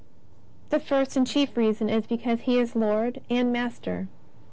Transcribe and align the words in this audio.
"The 0.71 0.79
first 0.79 1.15
and 1.15 1.27
chief 1.27 1.55
reason 1.55 1.87
is 1.87 2.07
because 2.07 2.39
He 2.41 2.57
is 2.57 2.75
Lord 2.75 3.21
and 3.29 3.53
Master. 3.53 4.07